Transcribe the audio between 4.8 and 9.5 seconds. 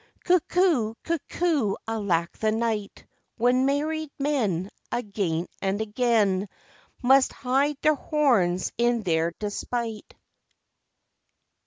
Again and again, Must hide their horns in their